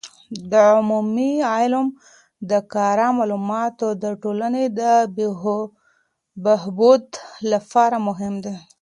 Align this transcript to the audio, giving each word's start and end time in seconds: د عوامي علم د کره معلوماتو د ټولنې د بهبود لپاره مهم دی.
د 0.49 0.53
عوامي 0.73 1.31
علم 1.51 1.87
د 2.49 2.51
کره 2.73 3.07
معلوماتو 3.17 3.87
د 4.03 4.05
ټولنې 4.21 4.65
د 4.79 4.81
بهبود 6.45 7.03
لپاره 7.51 7.97
مهم 8.07 8.33
دی. 8.45 8.55